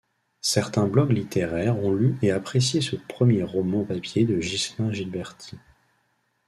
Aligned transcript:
Certains 0.41 0.87
blogs 0.87 1.11
littéraires 1.11 1.77
ont 1.77 1.93
lu 1.93 2.17
et 2.23 2.31
apprécié 2.31 2.81
ce 2.81 2.95
premier 2.95 3.43
roman 3.43 3.83
papier 3.85 4.25
de 4.25 4.39
Ghislain 4.39 4.91
Gilberti. 4.91 5.59